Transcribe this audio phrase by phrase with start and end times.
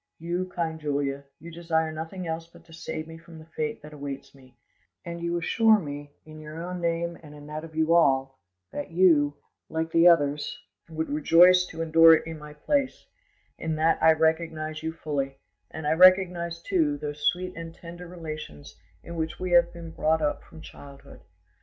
[0.17, 3.93] "You, kind Julia, you desire nothing else but to save me from the fate that
[3.93, 4.57] awaits me;
[5.05, 8.39] and you assure me in your own name and in that of you all,
[8.71, 9.35] that you,
[9.69, 10.57] like the others,
[10.89, 13.05] would rejoice to endure it in my place;
[13.59, 15.37] in that I recognise you fully,
[15.69, 20.23] and I recognise, too, those sweet and tender relations in which we have been brought
[20.23, 21.19] up from childhood.